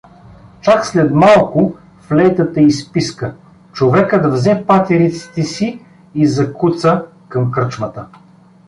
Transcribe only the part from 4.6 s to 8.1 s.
патериците си и закуца към кръчмата.